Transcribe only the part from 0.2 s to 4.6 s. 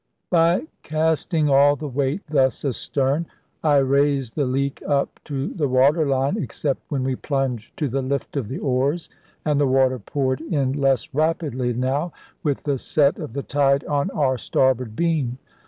By casting all the weight thus astern, I raised the